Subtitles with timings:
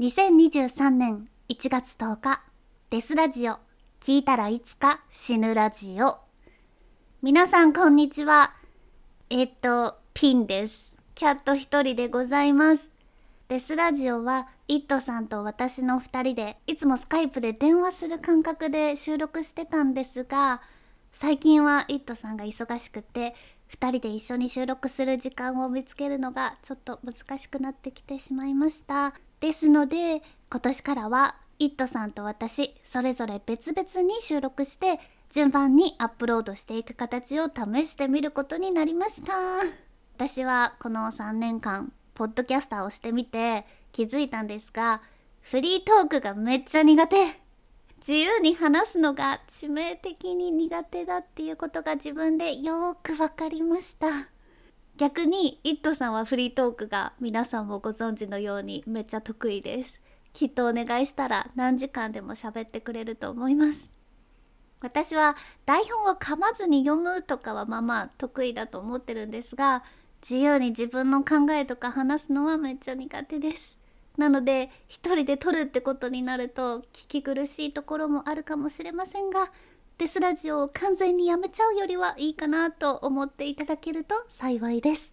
[0.00, 2.42] 2023年1月10日、
[2.90, 3.58] デスラジオ、
[4.00, 6.18] 聞いたらいつか死ぬラジオ。
[7.22, 8.54] 皆さんこんにちは。
[9.30, 10.76] えっと、ピンです。
[11.14, 12.82] キャット一人でございます。
[13.46, 20.60] デスラジオは、イットさんと私の二人で、いつもスカイプで電話する感覚で収録してたんですが、
[21.12, 23.36] 最近はイットさんが忙しくて、
[23.72, 29.14] 2人で一緒に収録する時間を見つけるのがちょっと難しくなってきてしまいました
[29.44, 34.98] ですので今年からはイットさんと私それぞれ別々に収録して
[35.30, 39.34] 順番にアップロードしていく形を試してみることになりました。
[40.16, 45.02] 私はこの3年間ポッドキャスターをしてみて気づいたんですが
[45.42, 47.16] フリートークがめっちゃ苦手。
[47.98, 54.33] 自由に話すのが致命的に苦手だっていうことが自分でよーくわかりました。
[54.96, 59.94] 逆にイットさんはフリートークが皆さんもご存知のようにめっちゃ得意です。
[60.32, 63.80] きっとお願いしたら何時間でも喋ってくれると思います。
[64.80, 69.82] 私は台本を噛まずに読むとかはまあまあ得意だと思ってるんですが
[70.22, 73.76] 自由に自分の考えとか話すのはめっちゃ苦手です。
[74.16, 79.50] なので一人で撮るってことになると聞き苦しいところもあるかもしれませんが
[79.98, 85.12] デスラジオを完全にやめちゃうよりはいいかなと思っていただけると幸いです。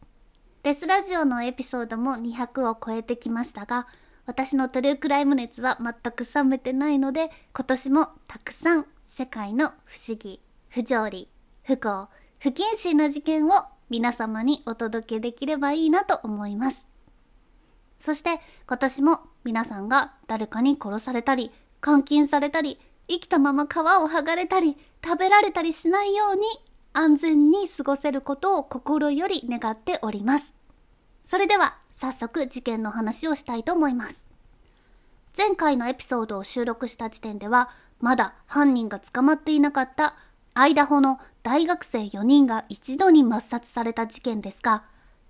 [0.64, 3.88] デスラジオのエピソードも200を超えてきましたが
[4.28, 11.28] 私のトゥルークライム熱は全く冷めてないので今年もたくさん世界の不思議不条理
[11.64, 12.10] 不幸
[12.40, 16.82] 不謹慎な事件を皆様にお届けできればいいなと思います。
[18.00, 21.52] そして今年も皆さんが誰かに殺されたり、
[21.86, 22.80] 監禁されたり、
[23.12, 26.44] 生きたまま皮を剥がれたり、食べられたりしないように
[26.94, 30.54] 安全に過ごせることを心より願っております。
[31.26, 34.24] それでは早速事件の話をしたいと思います。
[35.38, 40.16] 前回のエピソードを収録した時点では、まだ犯人が捕まっていなかった
[40.54, 44.86] アイダホの大学生4人が一度に抹殺された事件ですが、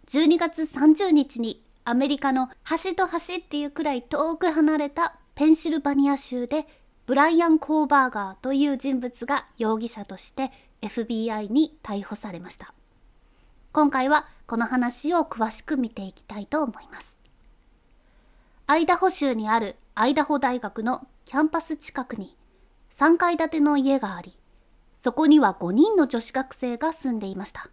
[0.07, 6.67] 12月30日にアメリカの端と端っていうくらい遠く離れたペンシルバニア州で
[7.11, 10.49] ブライアン・コーバーガーという人物が容疑者として
[10.81, 12.73] FBI に逮捕されました。
[13.73, 17.13] 今回はこの話を詳しく見ていきたいと思います。
[18.65, 22.37] アイダホ州にあるアイダホ大学のキャンパス近くに
[22.95, 24.37] 3階建ての家があり
[24.95, 27.69] そこには5人の女子学生が住んでいました。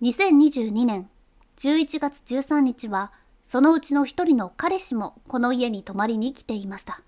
[0.00, 1.10] 2022年
[1.56, 3.10] 11月13日は、
[3.46, 7.02] そのうちの一人の彼氏もこの家に泊まりに来ていました。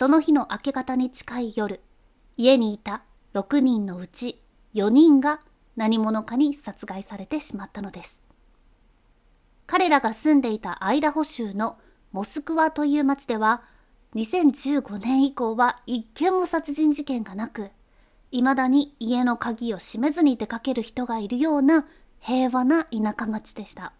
[0.00, 1.82] その日の明け方に近い夜、
[2.38, 3.02] 家にいた
[3.34, 4.40] 6人のうち
[4.72, 5.42] 4人が
[5.76, 8.18] 何者かに殺害されてしまったのです。
[9.66, 11.76] 彼らが住んでいたアイダホ州の
[12.12, 13.62] モスクワという町では、
[14.14, 17.68] 2015年以降は一件も殺人事件がなく、
[18.30, 21.86] 未だに家の鍵を閉めずに出かける人がいるような
[22.20, 23.92] 平和な田舎町でした。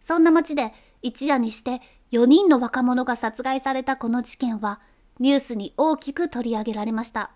[0.00, 0.72] そんな町で
[1.02, 1.80] 一夜にして
[2.14, 4.78] 4人の若者が殺害されたこの事件は
[5.18, 7.32] ニュースに大きく取り上げられました。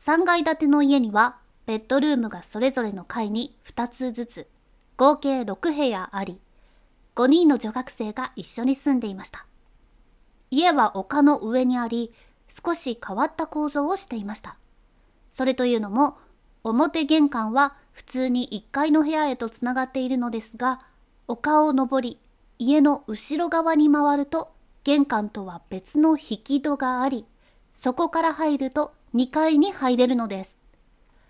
[0.00, 1.36] 3階建ての家には
[1.66, 4.46] ベッドルームがそれぞれの階に2つずつ、
[4.96, 6.40] 合計6部屋あり、
[7.14, 9.44] 5人の女学生が一緒に住んでいました。
[10.50, 12.14] 家は丘の上にあり、
[12.64, 14.56] 少し変わった構造をしていました。
[15.34, 16.16] それというのも、
[16.62, 20.80] 表玄関は普通に1階の部屋へとつながっているのですが、
[21.28, 22.18] 丘を登り、
[22.58, 24.52] 家の後ろ側に回ると、
[24.84, 27.26] 玄関とは別の引き戸があり、
[27.76, 30.56] そこから入ると2階に入れるのです。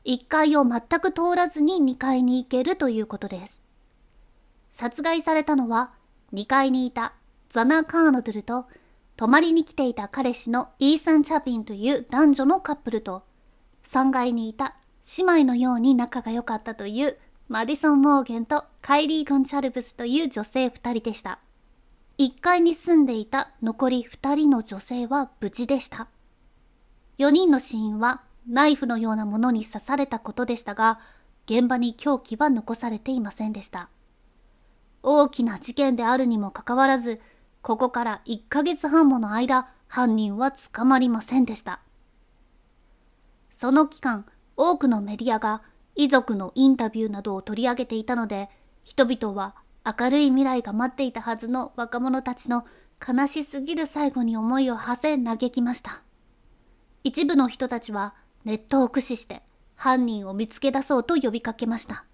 [0.05, 3.62] 1階を全く通らずに2階に行けるということです。
[4.73, 5.93] 殺害されたのは、
[6.33, 7.15] 2階にいた
[7.51, 8.67] ザナ・カーノドゥルと、
[9.17, 13.23] 泊まりに来ていた彼氏のイーサン・チャピンという男女のカップルと、
[13.87, 14.75] 3階にいた
[15.17, 17.17] 姉妹のように仲が良かったという
[17.49, 21.41] マディソン・モーゲンとカイリー・ゴンチャルブスという女性2人でした。
[22.16, 26.08] 1階に住んでいた残り2人の女性は無事でした。
[27.19, 31.00] 4人の死因はナイフのようなものに刺されたことでしたが、
[31.46, 33.91] 現場に凶器は残されていませんでした。
[35.02, 37.20] 大きな事件であるにもかかわらず、
[37.61, 41.81] ここから1ヶ月半もの間、犯人は捕まりませんでした。
[43.50, 44.25] その期間、
[44.56, 45.62] 多くのメディアが
[45.96, 48.50] 遺族のインタビューなどを取り上げていたので、
[48.82, 49.55] 人々は
[49.85, 52.64] 明るい未来が待っていたはずの若者たちの
[53.06, 56.02] 悲しすぎる最後に思いを馳せ嘆きました。
[57.02, 58.14] 一部の人たちは
[58.44, 59.43] ネットを駆使して
[59.75, 62.05] 犯人を見つけ出そうと呼びかけました。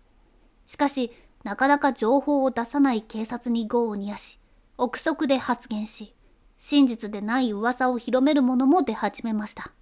[0.66, 1.12] しかし、
[1.44, 4.38] なかなか情報を出さない警察に業を煮やし、
[4.76, 6.14] 憶測で発言し、
[6.58, 9.72] 真実でない噂を広める者も出始めました。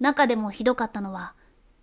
[0.00, 1.34] 中でもひどかったのは、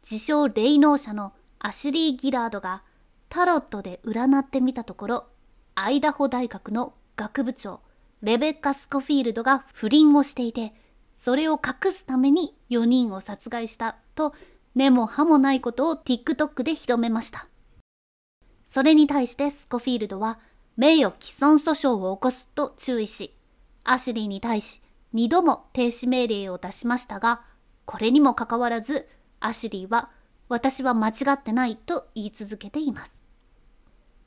[0.09, 2.81] 自称霊能者のアシュリー・ギラードが
[3.27, 5.25] タロットで占ってみたところ、
[5.75, 7.81] アイダホ大学の学部長、
[8.21, 10.73] レベッカ・スコフィールドが不倫をしていて、
[11.21, 14.33] それを隠すために4人を殺害したと
[14.75, 17.49] 根も葉もないことを TikTok で広めました。
[18.65, 20.39] それに対してスコフィールドは
[20.77, 23.33] 名誉毀損訴訟を起こすと注意し、
[23.83, 24.81] アシュリーに対し
[25.13, 27.41] 2度も停止命令を出しましたが、
[27.83, 29.09] これにもかかわらず、
[29.39, 30.09] アシュリーは
[30.49, 33.13] 私は間違ってないと言い続けています。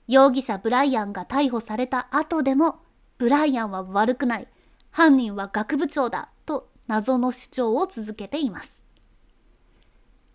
[0.06, 2.80] 容疑者ブライアンが逮捕された後でも、
[3.18, 4.48] ブライアンは悪くない、
[4.90, 8.72] 犯人は学部長だと謎の主張を続けています。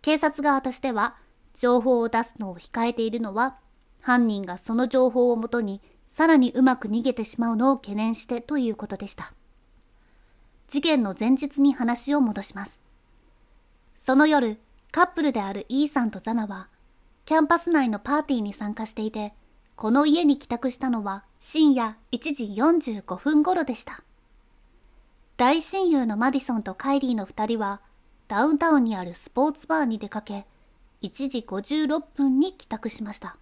[0.02, 1.16] 警察側としては、
[1.54, 3.58] 情報を出すのを控えているのは、
[4.02, 9.34] 犯人がその情報をもとにさらにうまく逃げてしまうのを懸念してということでした。
[10.70, 12.80] 事件の前日に話を戻します。
[13.98, 14.58] その夜、
[14.96, 16.70] カップルであるイーさんとザナは、
[17.26, 19.34] キャンパス内のパーティーに参加していて、
[19.76, 22.46] この家に帰宅したのは深夜1時
[23.02, 24.06] 45分頃でした。
[25.36, 27.82] 大親友のマディソンとカイリーの二人は、
[28.30, 30.46] ダウンタウンにあるスポーツバーに出かけ、
[31.02, 33.36] 1時56分に帰宅しました。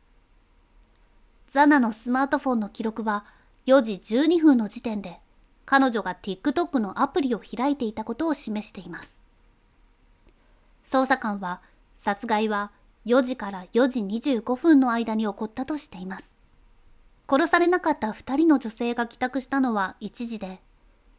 [1.50, 3.28] ザナのスマートフォンの記録は
[3.68, 5.20] 4時12分の時点で
[5.68, 9.23] 彼女が TikTok のアプリを開いていたことを示しています。
[10.90, 11.62] 捜査官は
[11.98, 12.72] 殺害は
[13.06, 16.34] 4時から4時25分の間に起こったとしています。
[17.30, 20.62] 殺されなかった2人の女性が帰宅したのは1時で、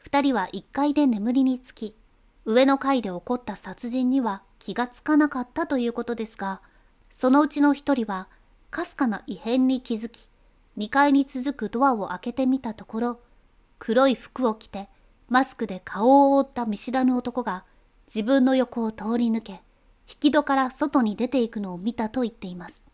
[0.04, 1.96] 2人は1階で眠りにつき、
[2.44, 6.60] 上の階で起こった殺人には気がつかなかったということですが、
[7.10, 8.28] そのうちの1人は、
[8.70, 10.28] かすかな異変に気づき、
[10.76, 13.20] 2階に続くドアを開けてみたところ、
[13.78, 14.88] 黒い服を着て、
[15.28, 17.64] マスクで顔を覆った見知らぬ男が
[18.14, 19.52] 自分の横を通り抜け、
[20.08, 22.84] 引き戸から外に出ていくのを見たと言っています。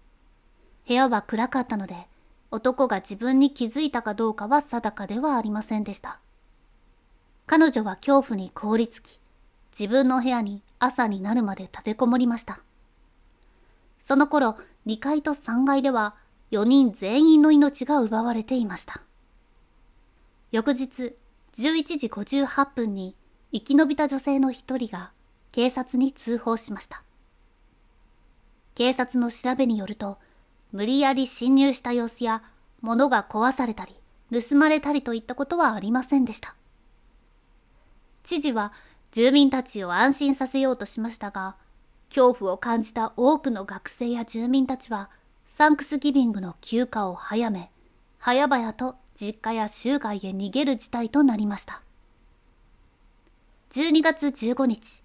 [0.89, 2.07] 部屋は暗かったので、
[2.51, 6.21] 男が自分に気づいたかどうかは定かではありませんでした。
[7.47, 9.21] 彼女は恐怖に凍りつき、
[9.79, 12.61] 自分の部屋に朝になるまで立てこもりました。
[14.07, 14.57] その頃、
[14.87, 16.15] 2階と3階では
[16.51, 19.03] 4人全員の命が奪われていました。
[20.51, 21.15] 翌日、
[21.53, 23.15] 11時58分に
[23.53, 25.11] 生き延びた女性の一人が
[25.53, 27.03] 警察に通報しました。
[28.75, 30.19] 警察の調べによると、
[30.73, 32.43] 無理やり侵入した様子や
[32.81, 33.97] 物が壊されたり、
[34.33, 36.55] 盗まれたりといったことはありませんでした。
[38.23, 38.73] 知事は
[39.13, 41.57] 住民たちを安心させようとしましたが、
[42.11, 45.11] 恐怖を感じた多くの学生や住民たちは、
[45.49, 47.71] サンクスギビングの休暇を早め、
[48.21, 51.83] 早々と実家や州外へ逃げる事態となりました。
[53.73, 55.01] 12月15日、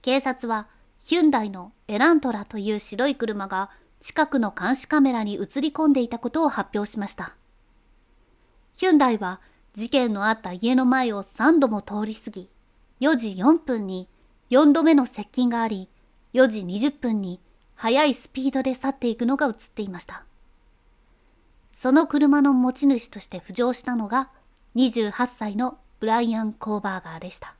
[0.00, 0.66] 警察は
[0.98, 3.68] ヒュンダイのエラントラという白い車が
[4.00, 7.36] 近くの監視カメラに映り込んでいたことを発表しました。
[8.72, 9.42] ヒュンダイは
[9.74, 12.48] 事件のあった家の前を3度も通り過ぎ、
[13.00, 14.08] 4時4分に
[14.48, 15.90] 4度目の接近があり、
[16.32, 17.42] 4時20分に
[17.74, 20.24] 速いスピードで去っていくのが映っていました。
[21.72, 24.30] その車の持ち主として浮上したのが
[24.76, 27.57] 28歳のブライアン・コーバーガーでした。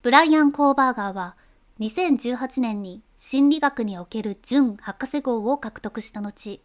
[0.00, 1.34] ブライアン・コーバーガーは
[1.80, 6.62] 2018年に心理学における準博士号を獲得した後、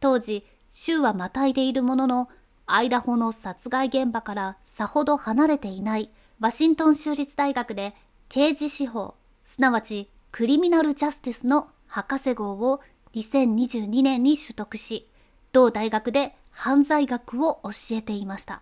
[0.00, 2.28] 当時州はまたいでいるものの、
[2.66, 6.10] アイダホの殺害現場からさほど離れていない
[6.40, 7.94] ワシントン州立大学で
[8.28, 9.14] 刑事司法、
[9.46, 12.82] すなわちクリミナルジャスティスの博士号を
[13.14, 15.08] 2022年に取得し、
[15.52, 18.60] 同大学で犯罪学を教えていました。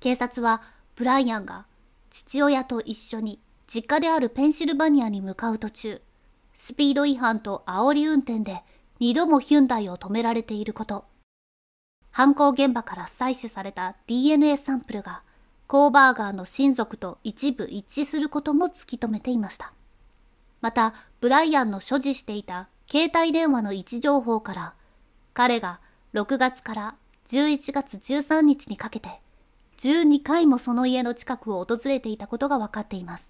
[0.00, 0.62] 警察は
[0.96, 1.66] ブライアンが
[2.10, 3.40] 父親と一緒に
[3.72, 6.02] 実家であるペンシルバニアに向かう途中、
[6.54, 8.62] スピード違反と煽り運転で
[9.00, 11.04] 2度もヒュンダイを止められていること、
[12.10, 15.22] 犯行現場から採取された DNA サンプルが
[15.68, 19.72] コーバーガーの親族と一部一致することも突き止めていました。
[20.60, 24.74] また、ブライアンの所持していた携帯電話の位置情報から、
[25.32, 25.78] 彼が
[26.12, 26.96] 6月から
[27.28, 29.19] 11月13日にかけて
[29.80, 33.26] 12回もその家の近くを訪れていたことが分かっています。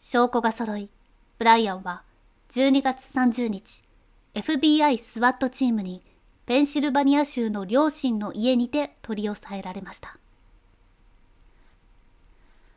[0.00, 0.90] 証拠が揃い、
[1.38, 2.02] ブライアンは
[2.50, 3.82] 12月30日、
[4.34, 6.02] FBI スワットチームに
[6.46, 10.16] ペンシルバニア州の両親の家にて取り押さえられました。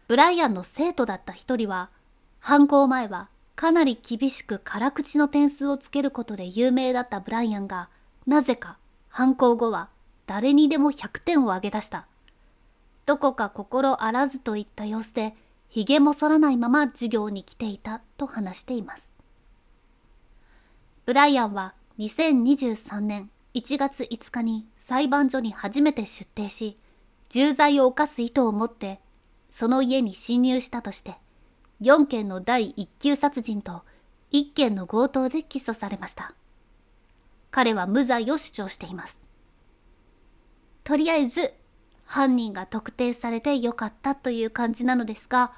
[0.09, 1.89] ブライアンの生徒だった一人は、
[2.39, 7.89] 犯行前はかなり厳しく辛口の点数をつけることで有名だったブライアンが
[8.25, 8.77] なぜか
[9.07, 9.89] 犯行後は
[10.27, 12.05] 誰にでも100点を挙げ出した。
[13.05, 15.33] どこか心あらずといった様子で、
[15.69, 19.09] 髭も剃らないまま授業に来ていたと話しています。
[21.05, 26.77] ブライアンは2023年1月5日に裁判所に初めて出廷し、
[27.29, 28.99] 重罪を犯す意図を持って、
[29.51, 31.15] その家に侵入したとして、
[31.81, 33.83] 4件の第1級殺人と
[34.33, 36.33] 1件の強盗で起訴されました。
[37.49, 39.26] 彼は無罪を主張しています。
[40.87, 41.53] とりあえず、
[42.05, 45.51] 犯人が特定されてよかったという感じなのですが、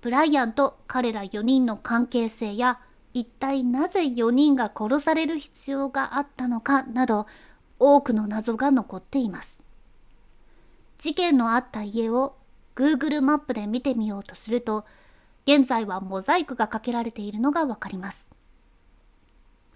[0.00, 2.80] ブライアンと彼ら4人の関係性や、
[3.12, 7.26] 一体なぜ4人が殺される必要があったのかなど、
[7.78, 9.58] 多くの謎が残っています。
[10.98, 12.34] 事件のあった家を
[12.76, 14.86] Google マップで見てみようとすると、
[15.44, 18.26] 現在はモザイクがかけられているのがわかります。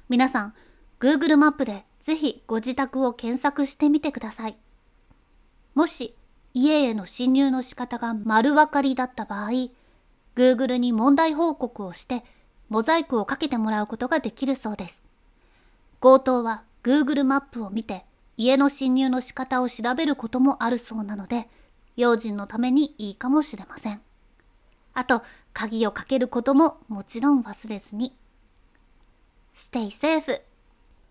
[0.08, 0.54] 皆さん、
[1.00, 4.56] Google マップでぜひご自宅を検索してみてください。
[5.74, 6.14] もし
[6.52, 9.50] 家への侵入の仕方が丸分かりだった場合、
[10.36, 12.22] Google に問題報告をして
[12.68, 15.02] モザイクをかけてもらうことができるそうです。
[16.00, 18.04] 強盗は Google マップを見て
[18.36, 21.48] 家の侵入の仕方を調べることもあるそうなので、
[21.96, 24.00] 用心のためにいいかもしれません。
[24.92, 28.16] あと、鍵をかけることももちろん忘れずに。
[29.56, 30.42] Stay safe!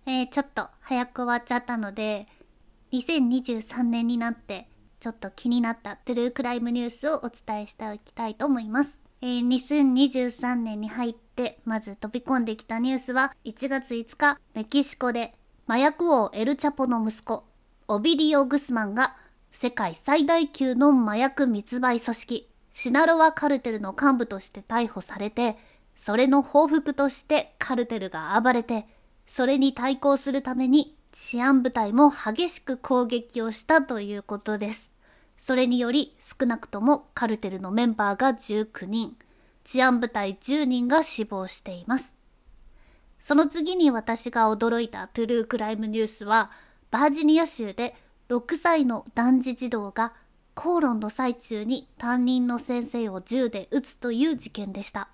[0.06, 2.28] えー、ちょっと早く終わっちゃったので、
[2.92, 4.68] 2023年になって
[5.00, 9.04] ちょっと気になったトゥルークライムニュースをお伝えしておきたいと思います。
[9.22, 15.34] えー、2023年に入ってまず飛び込んできたニュースは1月5日メキシコで
[15.66, 17.46] 麻薬王エル・チャポの息子
[17.88, 19.16] オビリオ・グスマンが
[19.54, 25.58] 世界最大級の麻薬密売組織シナロワカルテルの幹部として逮捕されて
[25.96, 28.88] それの報復としてカルテルが暴れて
[29.36, 34.92] それに対抗するために治安部隊も激しく攻撃をしたということです。
[35.40, 39.18] それにより少なくともカルテルのメンバーが19人、
[39.64, 42.14] 治安部隊10人が死亡しています。
[43.20, 46.52] その次に私が驚いたトゥルークライムニュースは、
[46.92, 47.96] バージニア州で
[48.30, 50.14] 6歳の男児児童が
[50.54, 55.10] 口論の最中に担任の先生を銃で撃つという事件でした。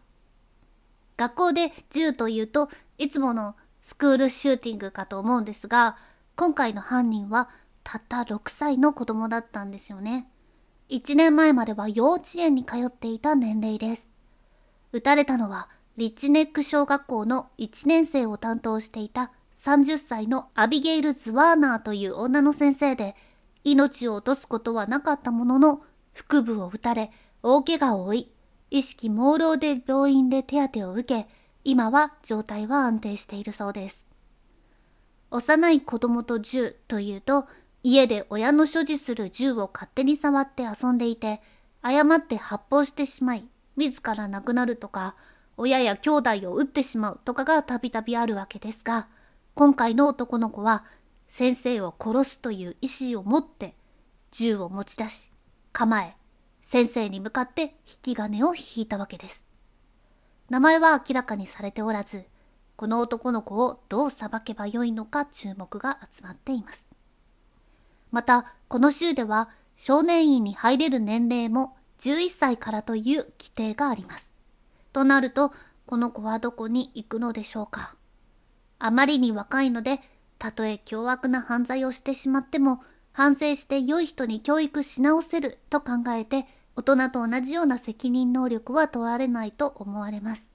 [1.15, 3.55] 学校で銃というといつもの
[3.89, 5.97] スクールシューティングかと思うんですが、
[6.35, 7.49] 今回の犯人は
[7.83, 10.29] たった6歳の子供だったんですよね。
[10.89, 14.07] 1年前までは幼稚園に通っていた年齢です。
[14.91, 23.15] 撃たれたのはリッチネック小学校の1年生を担当していた30歳のアビゲイル・ズワーナーという女の先生で、
[23.63, 25.81] 命を落とすことはなかったものの、
[26.13, 28.31] 腹部を撃たれ、大怪我を負い、
[28.69, 34.05] 意識朦朧で病院で手当てを受け、今は状態は安定しているそうです。
[35.31, 37.47] 幼い子供と銃というと、
[37.83, 41.41] 家で親の所持する銃を勝手に触って遊んでいて、
[41.81, 43.47] 誤って発砲してしまい、
[43.77, 45.15] 自ら亡くなるとか、
[45.55, 49.07] 親や兄弟を撃ってしまうとかがたびたびあるわけですが、
[49.53, 50.85] 今回の男の子は、
[51.27, 53.75] 先生を殺すという意志を持って、
[54.31, 55.29] 銃を持ち出し、
[55.71, 56.15] 構え、
[56.63, 57.69] 先生に向かって引
[58.01, 59.48] き金を引いたわけです。
[60.49, 62.25] 名前は明らかにされておらず、
[62.75, 66.89] この男の子をどう裁けばよいのか注目が集まっています。
[68.11, 74.29] また、この州では少年院に入れる年齢も11歳からという規定があります。
[74.91, 75.53] となると、
[75.85, 77.95] この子はどこに行くのでしょうか。
[78.79, 80.01] あまりに若いので、
[80.39, 86.47] たとえ凶悪な犯罪をしてしまっても、反省して良い人に教育し直せると考えて、
[86.79, 90.47] 大人と同じような責任能力は問われないと思われます。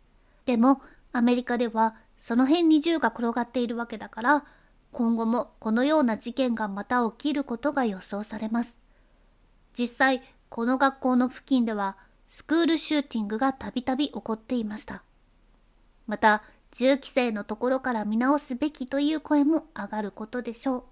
[0.46, 0.80] でも、
[1.12, 4.44] アメリカではその辺に銃が転がっているわけだから、
[4.90, 8.74] 今後もこのような事件がまた起きることが予想されます。
[9.78, 11.98] 実際、この学校の付近では、
[12.30, 15.02] スクールシューティングがたびたび起こっていました。
[16.06, 20.84] また、銃規制のところから見直すべきという声も上がることでしょう。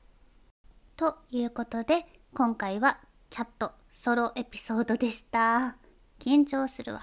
[0.97, 2.99] ということで、今回は
[3.31, 5.77] キャットソロエピソードでした。
[6.19, 7.03] 緊張するわ。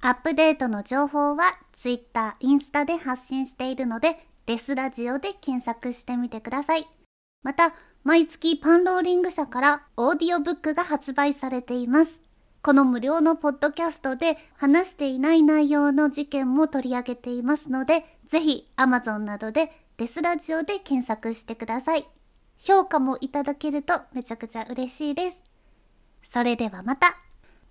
[0.00, 6.86] アップデートの情報は Twitter、インスタで発信しているので、デスラジオで検索してみてください。
[7.42, 12.20] また、毎月パンローリング社からオーディオブックが発売されています。
[12.62, 22.06] この無料のポッドキャストで話していない内容の事件も取り上げていますので、ぜひ Amazon などでデスラジオで検索してください。
[22.58, 25.45] 評価もいただけるとめちゃくちゃ嬉しいです。
[26.36, 27.25] それではまた。